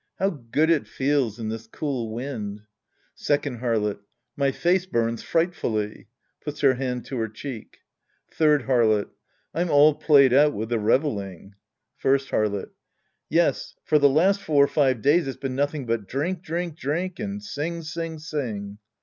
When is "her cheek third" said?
7.17-8.63